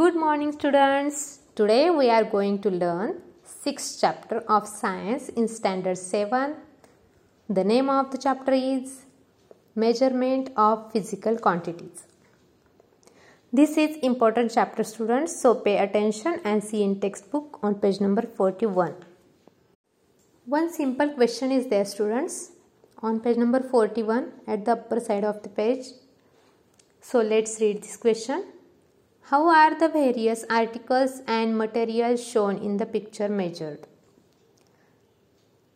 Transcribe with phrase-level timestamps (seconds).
[0.00, 1.40] Good morning students.
[1.54, 6.54] Today we are going to learn 6th chapter of science in standard 7.
[7.50, 9.02] The name of the chapter is
[9.74, 12.06] measurement of physical quantities.
[13.52, 18.22] This is important chapter students so pay attention and see in textbook on page number
[18.22, 18.94] 41.
[20.46, 22.52] One simple question is there students
[23.02, 25.84] on page number 41 at the upper side of the page.
[27.02, 28.44] So let's read this question.
[29.26, 33.86] How are the various articles and materials shown in the picture measured?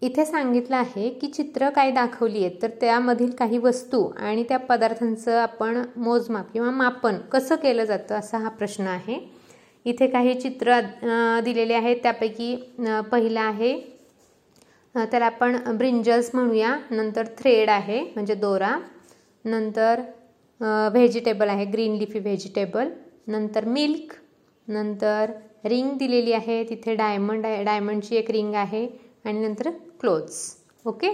[0.03, 5.39] इथे सांगितलं आहे की चित्र काय दाखवली आहेत तर त्यामधील काही वस्तू आणि त्या पदार्थांचं
[5.39, 9.19] आपण मोजमाप किंवा मापन कसं केलं जातं असा हा प्रश्न आहे
[9.87, 10.81] इथे काही चित्र
[11.45, 12.55] दिलेले आहेत त्यापैकी
[13.13, 13.75] पहिलं आहे
[14.95, 18.77] तर आपण ब्रिंजल्स म्हणूया नंतर थ्रेड आहे म्हणजे दोरा
[19.45, 20.03] नंतर
[20.61, 22.89] व्हेजिटेबल आहे ग्रीन लिफी व्हेजिटेबल
[23.27, 24.13] नंतर मिल्क
[24.69, 25.31] नंतर
[25.65, 26.63] रिंग दिलेली आहे.
[26.69, 27.63] तिथे डायमंड आहे.
[27.65, 28.87] डायमंडची एक रिंग आहे.
[29.25, 30.41] आणि नंतर क्लोथ्स
[30.85, 31.09] ओके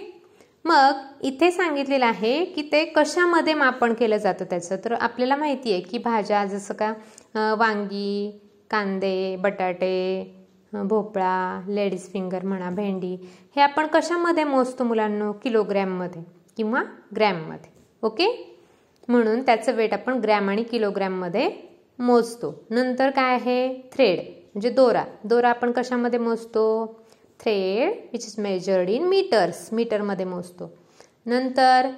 [0.65, 4.77] मग इथे सांगितलेलं आहे की ते कशामध्ये मापन केलं जातं त्याचं?
[4.85, 6.93] तर आपल्याला माहिती आहे की भाज्या जसं का
[7.59, 8.39] वांगी
[8.71, 10.39] कांदे बटाटे
[10.73, 13.15] भोपळा लेडीज फिंगर म्हणा भेंडी
[13.57, 15.33] हे आपण कशामध्ये मोजतो मुलांनो?
[15.43, 16.23] किलोग्रॅममध्ये
[16.57, 16.83] किंवा
[17.17, 17.71] ग्रॅममध्ये.
[18.03, 18.27] ओके
[19.09, 21.49] म्हणून त्याचं वेट आपण ग्रॅम आणि किलोग्रॅममध्ये
[21.99, 22.55] मोजतो.
[22.71, 23.73] नंतर काय आहे?
[23.93, 25.05] थ्रेड म्हणजे दोरा.
[25.25, 26.65] दोरा आपण कशामध्ये मोजतो?
[27.41, 30.71] Thread which is measured in metres मीटरमध्ये मोजतो.
[31.27, 31.91] नंतर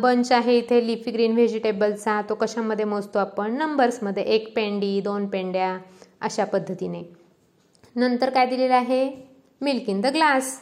[0.00, 3.56] बंच आहे इथे लिफी ग्रीन व्हेजिटेबलचा तो कशामध्ये मोजतो आपण?
[3.58, 5.76] नंबर्समध्ये एक पेंडी दोन पेंड्या
[6.20, 7.02] अशा पद्धतीने.
[7.96, 9.08] नंतर काय दिलेलं आहे?
[9.60, 10.58] Milk in the glass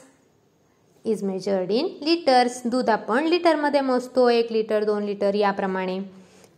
[1.05, 4.29] is measured in litres दूध आपण लिटरमध्ये मोजतो.
[4.29, 5.99] एक लिटर दोन लिटर याप्रमाणे.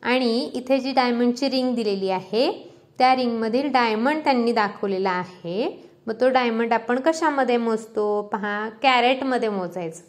[0.04, 2.50] आणि इथे जी डायमंडची रिंग दिलेली आहे
[2.98, 5.68] त्या रिंगमधील डायमंड त्यांनी दाखवलेला आहे.
[6.06, 8.22] मग तो डायमंड आपण कशामध्ये मोजतो?
[8.32, 10.02] पहा कॅरेटमध्ये मोजायचं.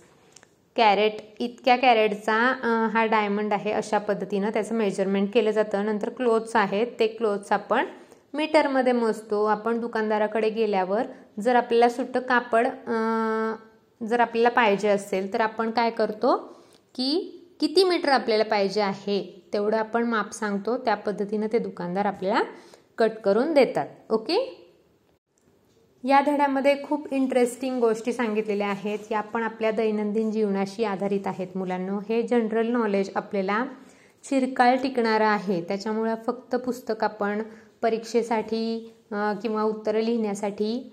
[0.76, 2.34] कॅरेट इतक्या कॅरेटचा
[2.94, 5.86] हा डायमंड आहे अशा पद्धतीनं त्याचं मेजरमेंट केलं जातं.
[5.86, 7.86] नंतर क्लोथ्स आहेत ते क्लोथ्स आपण
[8.34, 9.44] मीटरमध्ये मोजतो.
[9.46, 11.06] आपण दुकानदाराकडे गेल्यावर
[11.42, 12.68] जर आपल्याला सुट्टं कापड
[14.02, 16.36] जर आपल्याला पाहिजे असेल तर आपण काय करतो
[16.96, 19.22] की किती मीटर आपल्याला पाहिजे आहे?
[19.54, 20.78] तेवढं आपण माप सांगतो.
[20.78, 22.42] त्या पद्धतीनं ते दुकानदार आपल्याला
[22.98, 23.88] कट करून देतात.
[24.10, 24.38] ओके?
[26.04, 29.00] या धड्यामध्ये खूप इंटरेस्टिंग गोष्टी सांगितलेल्या आहेत.
[29.12, 32.00] या पण आपल्या दैनंदिन जीवनाशी आधारित आहेत मुलांनो.
[32.10, 33.64] हे जनरल नॉलेज आपल्याला
[34.24, 35.62] चिरकाळ टिकणारं आहे.
[35.62, 37.42] त्याच्यामुळं फक्त पुस्तक आपण
[37.82, 38.78] परीक्षेसाठी
[39.42, 40.92] किंवा उत्तरं लिहिण्यासाठी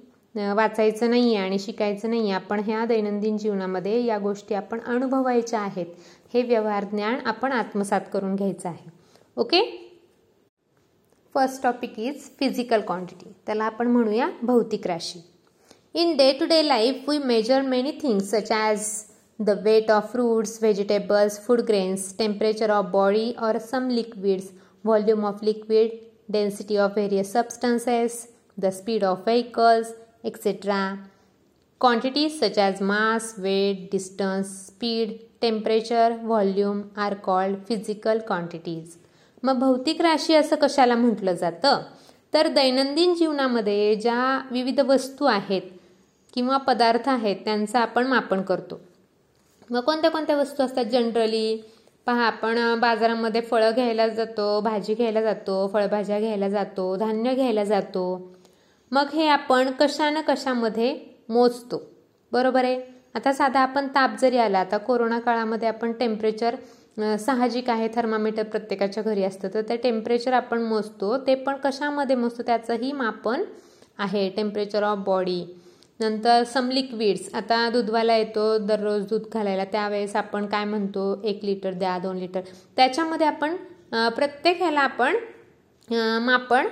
[0.56, 5.60] वाचायचं नाही आहे आणि शिकायचं नाही आहे आपण ह्या दैनंदिन जीवनामध्ये या गोष्टी आपण अनुभवायच्या
[5.60, 5.86] आहेत.
[6.34, 8.90] हे व्यवहार ज्ञान आपण आत्मसात करून घ्यायचं आहे.
[9.36, 9.60] Okay
[11.34, 15.20] first topic is physical quantity त्याला आपण म्हणूया भौतिक राशी.
[15.94, 18.88] In day to day life we measure many things such as
[19.38, 24.50] the weight of fruits vegetables food grains temperature of body और some liquids
[24.84, 25.90] volume of liquid
[26.32, 28.26] density of various substances
[28.58, 29.92] the speed of vehicles
[30.24, 30.82] etcetera
[31.80, 38.96] quantities such as mass weight distance speed temperature volume are called physical quantities.
[39.42, 41.80] मग भौतिक राशी असं कशाला म्हटलं जातं?
[42.34, 45.62] तर दैनंदिन जीवनामध्ये ज्या विविध वस्तू आहेत
[46.34, 48.80] किंवा पदार्थ आहेत त्यांचं आपण मापन करतो.
[49.70, 50.84] मग कोणत्या कोणत्या वस्तू असतात?
[50.84, 51.64] जनरली
[52.06, 58.34] पहा आपण बाजारामध्ये फळं घ्यायला जातो भाजी घ्यायला जातो फळभाज्या घ्यायला जातो धान्य घ्यायला जातो.
[58.90, 61.82] मग हे आपण कशानं कशामध्ये मोजतो?
[62.32, 62.91] बरोबर आहे?
[63.14, 66.54] आता साधा आपण ताप जरी आला आता कोरोना काळामध्ये आपण टेम्परेचर
[67.18, 72.42] साहजिक आहे थर्मामीटर प्रत्येकाच्या घरी असतं तर ते टेम्परेचर आपण मोजतो ते पण कशामध्ये मोजतो
[72.42, 73.42] त्याचंही मापन
[73.98, 75.44] आहे टेम्परेचर ऑफ बॉडी
[76.00, 81.72] नंतर सम लिक्विड्स आता दूधवाला येतो दररोज दूध घालायला त्यावेळेस आपण काय म्हणतो एक लिटर
[81.72, 82.40] द्या दोन लिटर
[82.76, 83.56] त्याच्यामध्ये आपण
[84.10, 85.16] प्रत्येक ह्याला आपण
[86.22, 86.68] मापन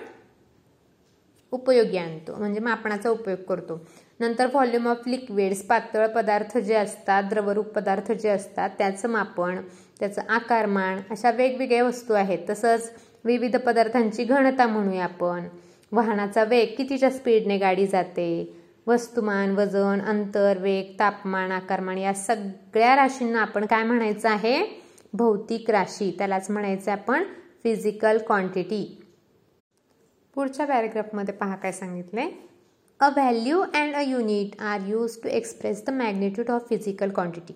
[1.52, 3.80] उपयोगी आणतो म्हणजे मापनाचा उपयोग करतो.
[4.20, 9.60] नंतर व्हॉल्यूम ऑफ लिक्विड्स पातळ पदार्थ जे असतात द्रवरूप पदार्थ जे असतात त्याचं मापन
[10.00, 12.38] त्याचं आकारमान अशा वेगवेगळ्या वस्तू आहेत.
[12.50, 12.90] तसंच
[13.24, 15.46] विविध पदार्थांची घनता म्हणूया आपण.
[15.92, 18.56] वाहनाचा वेग कितीच्या स्पीडने गाडी जाते?
[18.86, 24.60] वस्तुमान वजन अंतर वेग तापमान आकारमान या सगळ्या राशींना आपण काय म्हणायचं आहे?
[25.12, 26.10] भौतिक राशी.
[26.18, 27.24] त्यालाच म्हणायचं आपण
[27.64, 28.84] फिजिकल क्वांटिटी
[30.36, 32.30] पुढच्या पॅरेग्राफमध्ये पहा काय सांगितलंय.
[33.00, 37.54] A value and a unit are used to express the magnitude of physical quantity.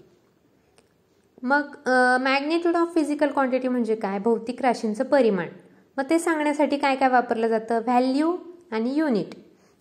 [1.42, 1.74] मग
[2.20, 4.18] मॅग्नेट्यूड ऑफ फिजिकल क्वांटिटी म्हणजे काय?
[4.18, 5.48] भौतिक राशींचं परिमाण.
[5.96, 7.80] मग ते सांगण्यासाठी काय काय वापरलं जातं?
[7.86, 8.36] व्हॅल्यू
[8.72, 9.34] आणि युनिट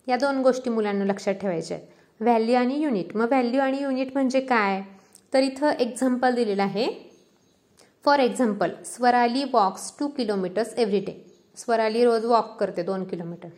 [0.06, 1.88] या दोन गोष्टी मुलांना लक्षात ठेवायच्या आहेत.
[2.20, 4.80] व्हॅल्यू आणि युनिट मग व्हॅल्यू आणि युनिट म्हणजे काय?
[5.32, 6.86] तर इथं एक्झाम्पल दिलेलं आहे.
[8.04, 11.20] For example Swarali walks two kilometres every day
[11.56, 13.48] Swarali rose walk करते दोन kilometre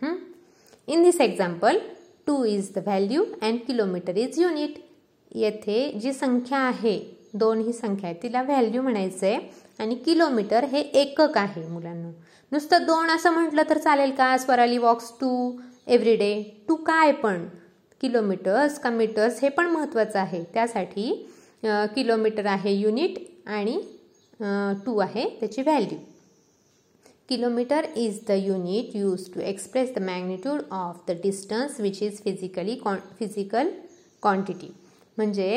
[0.88, 1.78] in this example
[2.26, 4.78] two is the value and kilometre is unit
[5.34, 6.98] येथे जी संख्या आहे
[7.34, 9.38] दोन ही संख्या आहे तिला व्हॅल्यू म्हणायचं आहे
[9.80, 12.10] आणि किलोमीटर हे एकक आहे मुलांना.
[12.52, 14.36] नुसतं दोन असं म्हटलं तर चालेल का?
[14.38, 15.52] Swarali walks two
[15.86, 17.46] every day two काय पण?
[18.00, 20.42] किलोमीटर्स का मीटर्स हे पण महत्त्वाचं आहे.
[20.54, 21.12] त्यासाठी
[21.94, 23.18] किलोमीटर आहे युनिट
[23.48, 23.80] आणि
[24.86, 25.98] टू आहे त्याची value
[27.28, 32.74] kilometre is the unit use to express the magnitude of the distance which is physically
[32.74, 33.70] con physical
[34.22, 34.72] quantity
[35.18, 35.50] म्हणजे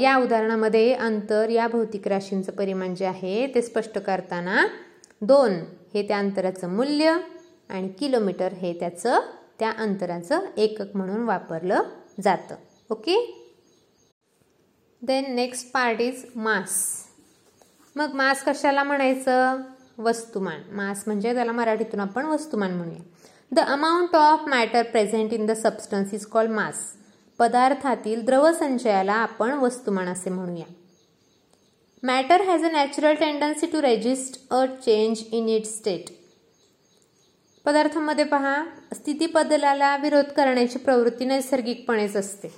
[0.00, 4.66] या उदाहरणामध्ये अंतर या भौतिक राशींचं परिमाण जे आहे ते स्पष्ट करताना
[5.22, 5.52] दोन
[5.94, 7.16] हे त्या अंतराचं मूल्य
[7.68, 9.20] आणि किलोमीटर हे त्याचं
[9.58, 11.82] त्या अंतराचं एकक म्हणून वापरलं
[12.22, 12.54] जातं.
[12.90, 13.16] Okay?
[15.02, 16.78] Then next part is mass
[17.96, 19.60] मग मास कशाला म्हणायचं?
[20.00, 20.60] वस्तुमान.
[20.70, 23.02] मास म्हणजे त्याला मराठीतून आपण वस्तुमान म्हणूया.
[23.52, 26.76] The amount of matter present in the substance is called mass
[27.38, 30.64] पदार्थातील द्रवसंचयाला आपण वस्तुमान असे म्हणूया.
[32.02, 36.04] Matter has a natural tendency to resist a change in it state
[37.64, 38.64] पदार्थामध्ये पहा
[38.94, 42.48] स्थिती बदलाला विरोध करण्याची प्रवृत्ती नैसर्गिकपणेच असते.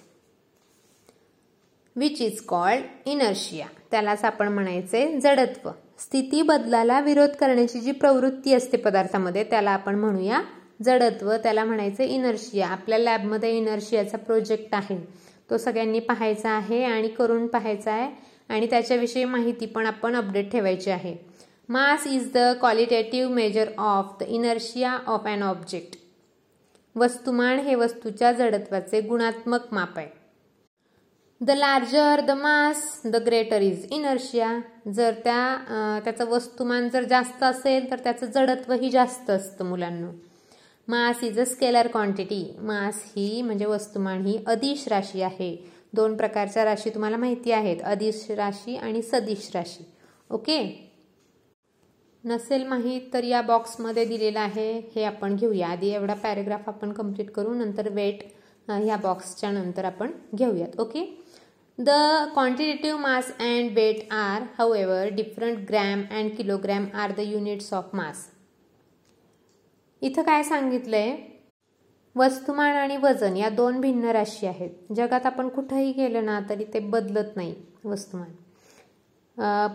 [1.97, 5.71] विच इज कॉल्ड इनर्शिया त्यालाच आपण म्हणायचे जडत्व.
[5.99, 10.43] स्थिती बदलाला विरोध करण्याची जी प्रवृत्ती असते पदार्थामध्ये त्याला आपण म्हणूया
[10.83, 11.37] जडत्व.
[11.37, 12.69] त्याला म्हणायचं इनर्शिया.
[12.69, 15.09] आपल्या लॅबमध्ये इनर्शियाचा प्रोजेक्ट आहे.
[15.51, 18.11] तो सगळ्यांनी पाहायचा आहे आणि करून पाहायचा आहे
[18.49, 21.17] आणि त्याच्याविषयी माहिती पण आपण अपडेट ठेवायची आहे.
[21.69, 25.97] Mass is the qualitative measure of the inertia of an object.
[26.97, 30.22] वस्तुमान हे वस्तूच्या जडत्वाचे गुणात्मक माप आहे.
[31.43, 34.49] The larger the mass the greater is inertia
[34.89, 40.11] जर त्या त्याचं वस्तुमान जर जास्त असेल तर त्याचं जडत्वही जास्त असतं मुलांना.
[40.89, 45.57] Mass is a scalar quantity mass ही म्हणजे वस्तुमान ही अदिश राशी आहे.
[45.95, 47.83] दोन प्रकारच्या राशी तुम्हाला माहिती आहेत.
[47.85, 49.85] अदिश राशी आणि सदिश राशी.
[50.31, 50.59] ओके?
[52.25, 54.71] नसेल माहीत तर या बॉक्समध्ये दिलेलं आहे.
[54.95, 55.69] हे आपण घेऊया.
[55.69, 58.23] आधी एवढा पॅरेग्राफ आपण कंप्लीट करू नंतर वेट
[58.69, 60.81] ह्या बॉक्सच्या नंतर आपण घेऊयात.
[60.81, 61.05] Okay?
[61.83, 61.91] The
[62.35, 64.43] quantitative mass and weight are
[64.75, 68.19] however different gram and kilogram are the units of mass
[70.03, 71.11] इथं काय सांगितलंय?
[72.17, 74.71] वस्तुमान आणि वजन या दोन भिन्न राशी आहेत.
[74.97, 77.55] जगात आपण कुठंही गेलं ना तरी ते बदलत नाही
[77.85, 78.31] वस्तुमान.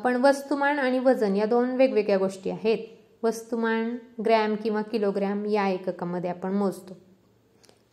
[0.03, 2.87] पण वस्तुमान आणि वजन या दोन वेगवेगळ्या गोष्टी आहेत.
[3.23, 3.95] वस्तुमान
[4.25, 6.97] ग्रॅम किंवा किलोग्रॅम या एककामध्ये आपण मोजतो.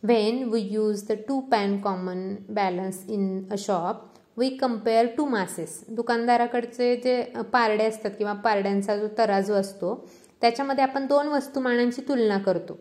[0.05, 4.03] When we use the two pan common balance in a shop
[4.37, 7.21] we compare two masses दुकानदाराकडचे जे
[7.51, 9.93] पारडे असतात किंवा पारड्यांचा जो तराजू असतो
[10.41, 12.77] त्याच्यामध्ये आपण दोन वस्तुमानांची तुलना करतो.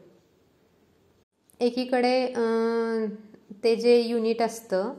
[1.60, 2.26] एकीकडे
[3.64, 4.92] ते जे युनिट असतं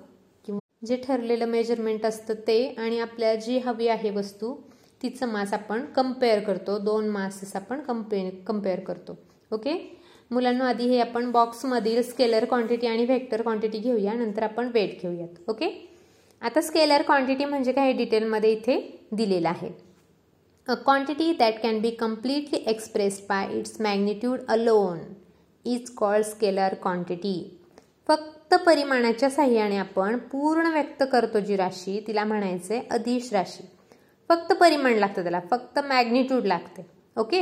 [0.45, 4.54] किंवा जे ठरलेलं मेजरमेंट असतं ते आणि आपल्याला जी हवी आहे वस्तू
[5.01, 6.77] तिचं मास आपण कंपेअर करतो.
[6.80, 9.18] दोन मासेस आपण कम्पे कंपेअर करतो.
[9.51, 9.74] ओके
[10.31, 15.50] मुलांना आधी हे आपण बॉक्समधील स्केलर क्वांटिटी आणि व्हेक्टर क्वांटिटी घेऊया नंतर आपण वेट घेऊयात
[15.50, 15.70] ओके
[16.41, 18.79] आता स्केलर क्वांटिटी म्हणजे काय डिटेलमध्ये इथे
[19.12, 19.70] दिलेलं आहे.
[20.67, 24.98] A quantity that can be completely expressed by its magnitude alone
[25.65, 27.38] is called scalar quantity
[28.10, 33.63] फक्त परिमाणाच्या साह्याने आपण पूर्ण व्यक्त करतो जी राशी तिला म्हणायचे अधिश राशी.
[34.29, 36.86] फक्त परिमाण लागतं त्याला फक्त मॅग्निट्यूड लागते
[37.17, 37.41] okay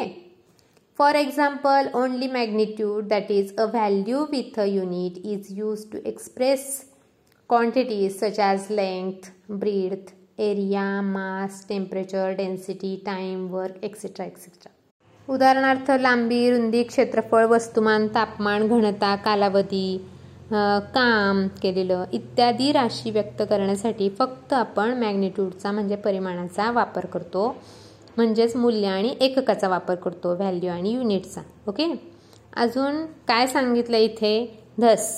[1.00, 6.66] for example only magnitude that is a value with a unit is use to express
[7.50, 14.72] quantities such as length breadth area mass temperature density time work etcetera etcetera
[15.28, 19.98] उदाहरणार्थ लांबी रुंदी क्षेत्रफळ वस्तुमान तापमान घनता कालावधी
[20.52, 27.56] काम केलेलं इत्यादी राशी व्यक्त करण्यासाठी फक्त आपण मॅग्निट्यूडचा म्हणजे परिमाणाचा वापर करतो.
[28.17, 31.86] म्हणजेच मूल्य आणि एककाचा वापर करतो व्हॅल्यू आणि युनिटचा ओके
[32.55, 34.60] अजून काय सांगितलं इथे?
[34.79, 35.10] Thus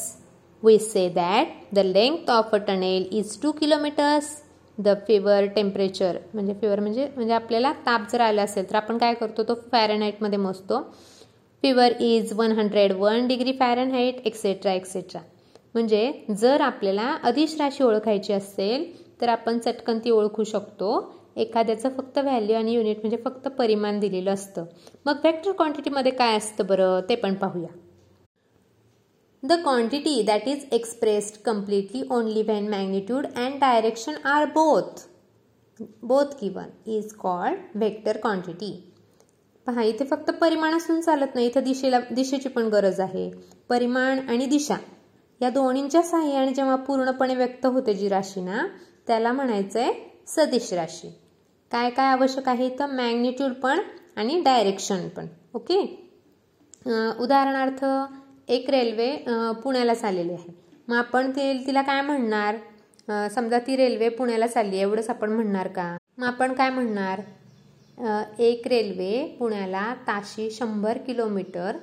[0.63, 4.29] we say that the length of a tunnel is two kilometres
[4.77, 9.13] the fever temperature म्हणजे फिवर म्हणजे म्हणजे आपल्याला ताप जर आला असेल तर आपण काय
[9.13, 9.43] करतो?
[9.43, 10.81] तो फॅरनहाईटमध्ये मोजतो.
[11.63, 15.21] Fever is one hundred one degree Fahrenheit etcetera etcetera
[15.73, 18.85] म्हणजे जर आपल्याला अधिश राशी ओळखायची असेल
[19.21, 20.91] तर आपण चटकन ती ओळखू शकतो.
[21.35, 24.65] एखाद्याचं फक्त व्हॅल्यू आणि युनिट म्हणजे फक्त परिमाण दिलेलं असतं.
[25.05, 26.99] मग व्हेक्टर क्वांटिटीमध्ये काय असतं बरं?
[27.09, 27.67] ते पण पाहूया.
[29.43, 35.05] The quantity that is expressed completely only when magnitude and direction are both
[36.03, 38.71] both given is called vector quantity
[39.67, 41.47] पहा इथे फक्त परिमाण असून चालत नाही.
[41.47, 43.29] इथं दिशेला दिशेची पण गरज आहे.
[43.69, 44.75] परिमाण आणि दिशा.
[45.41, 48.65] या दोन्हींच्या साह्याने जेव्हा पूर्णपणे व्यक्त होते जी राशी ना
[49.07, 49.93] त्याला म्हणायचं आहे
[50.27, 51.07] सदिश राशी.
[51.75, 53.79] काय काय आवश्यक आहे तर मॅग्निट्यूड पण
[54.17, 55.25] आणि डायरेक्शन पण.
[55.53, 55.79] ओके?
[57.20, 57.84] उदाहरणार्थ
[58.51, 59.10] एक रेल्वे
[59.63, 60.53] पुण्याला चाललेली आहे.
[60.88, 62.55] मग आपण ते तिला काय म्हणणार?
[63.32, 65.96] समजा ती रेल्वे पुण्याला चालली एवढंच आपण म्हणणार का?
[66.17, 67.22] मग आपण काय म्हणणार?
[68.39, 71.77] एक रेल्वे पुण्याला ताशी शंभर किलोमीटर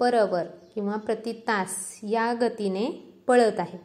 [0.00, 1.76] पर अवर किंवा प्रति तास
[2.10, 2.86] या गतीने
[3.28, 3.78] पळत आहे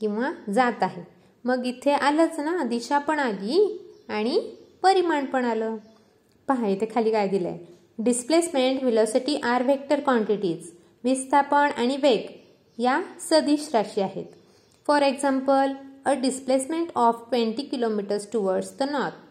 [0.00, 1.02] किंवा जात आहे.
[1.44, 3.60] मग इथे आलंच ना दिशा पण आली
[4.08, 4.38] आणि
[4.82, 5.76] परिमाण पण आलं.
[6.48, 10.70] पहा इथे खाली काय दिलं आहे displacement velocity are vector quantities
[11.04, 12.26] विस्थापन आणि वेग
[12.78, 14.24] या सदिश राशी आहेत.
[14.88, 15.72] For example
[16.06, 19.26] a displacement of twenty kilometres towards the north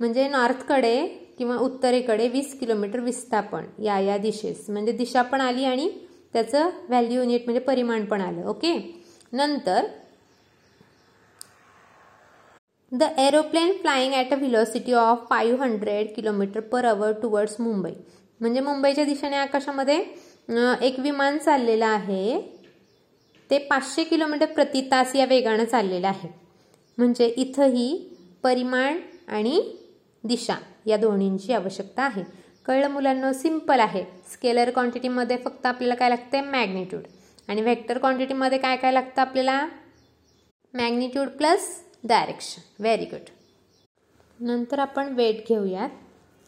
[0.00, 1.06] म्हणजे नॉर्थकडे
[1.38, 4.64] किंवा उत्तरेकडे वीस किलोमीटर विस्थापन या या दिशेस.
[4.68, 5.88] म्हणजे दिशा पण आली आणि
[6.32, 8.46] त्याचं व्हॅल्यू युनिट म्हणजे परिमाण पण आलं.
[8.46, 8.74] ओके
[9.32, 9.86] नंतर
[12.92, 17.90] the aeroplane flying at a velocity of five hundred kilometre per hour towards Mumbai
[18.40, 19.96] म्हणजे मुंबईच्या दिशेने आकाशामध्ये
[20.86, 22.40] एक विमान चाललेलं आहे.
[23.50, 26.28] ते पाचशे किलोमीटर प्रति तास या वेगानं चाललेलं आहे.
[26.98, 27.96] म्हणजे इथंही
[28.42, 29.60] परिमाण आणि
[30.24, 32.22] दिशा या दोन्हींची आवश्यकता आहे.
[32.66, 33.32] कळलं मुलांना?
[33.32, 34.04] सिंपल आहे.
[34.32, 37.02] स्केलर क्वांटिटीमध्ये फक्त आपल्याला काय लागते मॅग्निट्यूड
[37.48, 39.66] आणि व्हेक्टर क्वांटिटीमध्ये काय काय लागतं आपल्याला?
[40.74, 41.68] Magnitude plus
[42.04, 42.62] direction.
[42.80, 43.28] Very good
[44.38, 45.88] नंतर आपण वेट घेऊयात.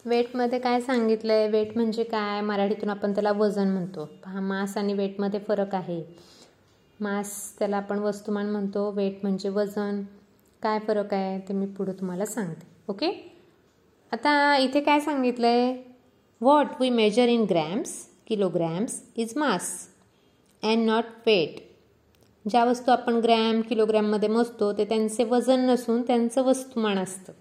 [0.04, 2.40] वेटमध्ये काय सांगितलं आहे वेट म्हणजे काय?
[2.40, 4.04] मराठीतून आपण त्याला वजन म्हणतो.
[4.24, 6.02] पहा मास आणि वेटमध्ये फरक आहे.
[7.00, 8.90] मास त्याला आपण वस्तुमान म्हणतो.
[8.90, 10.02] वेट म्हणजे वजन.
[10.62, 11.38] काय फरक आहे?
[11.38, 12.66] ते मी पुढं तुम्हाला सांगते.
[12.88, 13.10] ओके
[14.12, 15.72] आता इथे काय सांगितलं आहे
[16.40, 17.92] what we measure in grams
[18.26, 19.70] kilograms is mass
[20.62, 21.60] and not weight
[22.44, 27.32] ज्या वस्तू आपण ग्रॅम किलोग्रॅममध्ये मोजतो ते त्यांचे वजन नसून त्यांचं वस्तुमान असतं.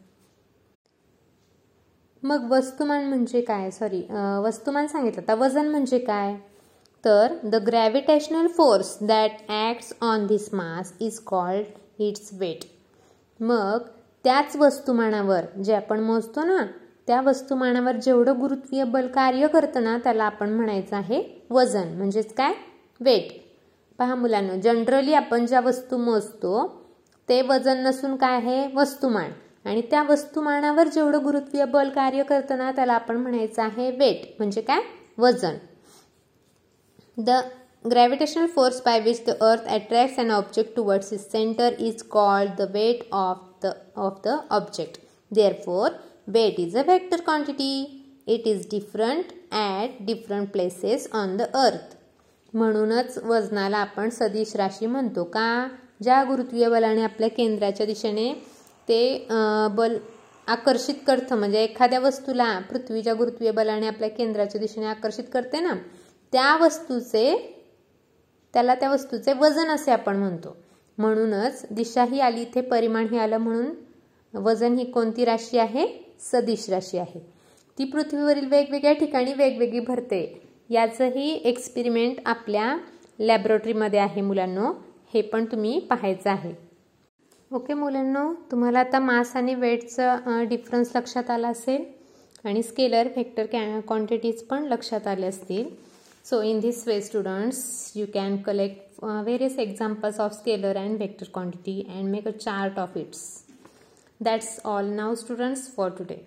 [2.24, 3.70] मग वस्तुमान म्हणजे काय?
[3.72, 4.02] सॉरी
[4.44, 5.22] वस्तुमान सांगितलं.
[5.22, 6.36] आता वजन म्हणजे काय?
[7.04, 12.66] तर the gravitational force that acts on this mass is called its weight
[13.40, 13.88] मग
[14.26, 16.66] त्याच वस्तुमानावर जे आपण मोजतो ना
[17.08, 21.94] त्या वस्तुमानावर जेवढं गुरुत्वीय बल कार्य करतं ना त्याला आपण म्हणायचं आहे वजन.
[21.98, 22.54] म्हणजेच काय?
[23.00, 23.32] वेट
[24.00, 26.68] पहा मुलांना जनरली आपण ज्या वस्तू मोजतो
[27.30, 28.66] ते वजन नसून काय आहे?
[28.74, 29.32] वस्तुमान.
[29.66, 34.62] आणि त्या वस्तुमानावर जेवढं गुरुत्वीय बल कार्य करतं ना त्याला आपण म्हणायचं आहे वेट म्हणजे
[34.62, 34.82] काय?
[35.18, 35.58] वजन.
[37.18, 37.40] The
[37.86, 42.70] gravitational force by which the earth attracts an object towards is centre is called the
[42.74, 45.00] weight of the of the object
[45.66, 45.92] therefore
[46.28, 47.72] weight is a vector quantity
[48.28, 51.96] it is different at different places on the earth
[52.54, 55.68] म्हणूनच वजनाला आपण सदिश राशी म्हणतो का?
[56.04, 58.32] ज्या गुरुत्वीय बलाने आपल्या केंद्राच्या दिशेने
[58.88, 59.28] ते
[59.72, 59.98] बल
[60.48, 65.74] आकर्षित करतं म्हणजे एखाद्या वस्तूला पृथ्वीच्या गुरुत्वीय बलाने आपल्या केंद्राच्या दिशेने आकर्षित करते ना
[66.34, 67.36] त्या वस्तूचे
[68.54, 70.56] त्याला त्या वस्तूचे वजन असे आपण म्हणतो.
[70.98, 75.88] म्हणूनच दिशा ही आली इथे परिमाण हे आलं म्हणून वजन ही कोणती राशी आहे?
[76.22, 77.20] सदिश राशी आहे.
[77.78, 80.49] ती पृथ्वीवरील वेगवेगळ्या ठिकाणी वेगवेगळी भरते.
[80.70, 82.76] याचंही एक्सपेरिमेंट आपल्या
[83.20, 84.72] लॅबोरेटरीमध्ये आहे मुलांनो.
[85.14, 86.54] हे पण तुम्ही पाहायचं आहे.
[87.52, 91.84] ओके मुलांनो तुम्हाला आता मास आणि वेटचं डिफरन्स लक्षात आला असेल
[92.46, 95.70] आणि स्केलर फॅक्टर कॅ क्वांटिटीज पण लक्षात आले असतील.
[96.26, 101.82] So in this way students you can collect various examples of scalar and vector quantity
[101.90, 103.22] and make a chart of its
[104.20, 106.18] that's all now students for today